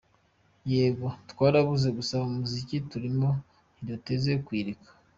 [0.73, 3.29] Yego twarabuze gusa muzika iturimo
[3.73, 4.89] ntiduteze kuyireka.